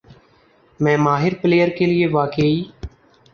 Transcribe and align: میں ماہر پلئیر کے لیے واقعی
میں 0.79 0.95
ماہر 0.97 1.33
پلئیر 1.41 1.67
کے 1.77 1.85
لیے 1.85 2.07
واقعی 2.07 2.63